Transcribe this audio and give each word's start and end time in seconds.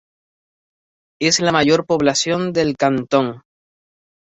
Es 1.21 1.39
la 1.39 1.51
mayor 1.51 1.85
población 1.85 2.53
del 2.53 2.75
cantón. 2.75 3.43